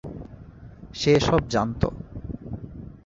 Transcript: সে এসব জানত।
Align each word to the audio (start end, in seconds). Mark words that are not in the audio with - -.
সে 0.95 1.09
এসব 1.15 1.41
জানত। 1.49 1.81